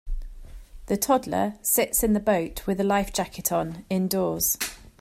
The 0.87 0.97
toddler 0.97 1.59
sits 1.61 2.01
in 2.03 2.13
the 2.13 2.19
boat 2.19 2.65
with 2.65 2.79
a 2.79 2.83
life 2.83 3.13
jacket 3.13 3.51
on 3.51 3.85
indoors. 3.87 4.57